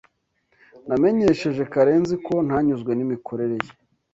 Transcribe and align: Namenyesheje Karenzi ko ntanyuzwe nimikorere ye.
Namenyesheje 0.87 1.63
Karenzi 1.73 2.15
ko 2.25 2.35
ntanyuzwe 2.47 2.91
nimikorere 2.93 3.55
ye. 3.63 3.71